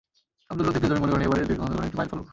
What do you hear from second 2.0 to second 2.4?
ফলক।